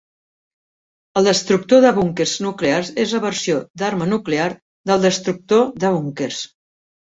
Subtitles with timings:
[1.19, 4.49] El destructor de búnquers nuclears és la versió d'arma nuclear
[4.93, 6.43] del destructor de búnquers.